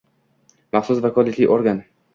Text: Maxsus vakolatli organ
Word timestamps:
Maxsus 0.77 1.05
vakolatli 1.07 1.51
organ 1.59 1.87